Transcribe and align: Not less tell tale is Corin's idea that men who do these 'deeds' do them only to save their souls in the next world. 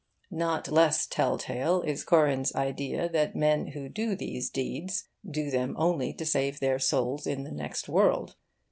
Not 0.31 0.67
less 0.71 1.05
tell 1.05 1.37
tale 1.37 1.83
is 1.83 2.03
Corin's 2.03 2.55
idea 2.55 3.07
that 3.09 3.35
men 3.35 3.67
who 3.67 3.87
do 3.87 4.15
these 4.15 4.49
'deeds' 4.49 5.07
do 5.29 5.51
them 5.51 5.75
only 5.77 6.11
to 6.13 6.25
save 6.25 6.59
their 6.59 6.79
souls 6.79 7.27
in 7.27 7.43
the 7.43 7.51
next 7.51 7.87
world. 7.87 8.35